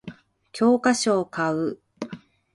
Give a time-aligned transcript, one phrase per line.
[0.51, 1.79] 教科書を買う